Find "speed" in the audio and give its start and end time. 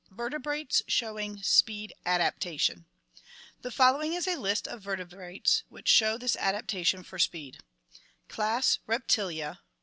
1.43-1.93, 7.19-7.59